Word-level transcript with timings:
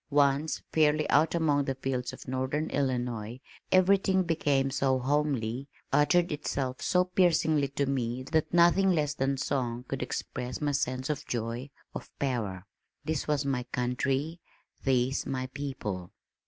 Once 0.09 0.63
fairly 0.71 1.07
out 1.11 1.35
among 1.35 1.65
the 1.65 1.75
fields 1.75 2.11
of 2.11 2.27
northern 2.27 2.71
Illinois 2.71 3.39
everything 3.71 4.23
became 4.23 4.71
so 4.71 4.97
homely, 4.97 5.67
uttered 5.93 6.31
itself 6.31 6.81
so 6.81 7.03
piercingly 7.03 7.67
to 7.67 7.85
me 7.85 8.23
that 8.23 8.51
nothing 8.51 8.89
less 8.89 9.13
than 9.13 9.37
song 9.37 9.85
could 9.87 10.01
express 10.01 10.59
my 10.59 10.71
sense 10.71 11.07
of 11.11 11.23
joy, 11.27 11.69
of 11.93 12.09
power. 12.17 12.65
This 13.05 13.27
was 13.27 13.45
my 13.45 13.61
country 13.71 14.39
these 14.83 15.27
my 15.27 15.45
people. 15.53 16.09